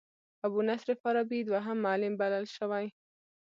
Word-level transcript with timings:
ابو 0.45 0.59
نصر 0.69 0.87
فارابي 1.01 1.39
دوهم 1.47 1.77
معلم 1.85 2.13
بلل 2.21 2.45
شوی. 2.55 2.85